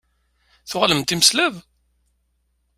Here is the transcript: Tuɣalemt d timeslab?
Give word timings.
Tuɣalemt 0.69 1.05
d 1.05 1.07
timeslab? 1.09 1.55